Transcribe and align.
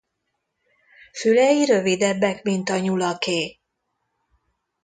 Fülei 1.13 1.65
rövidebbek 1.65 2.43
mint 2.43 2.69
a 2.69 2.77
nyulaké. 2.79 3.59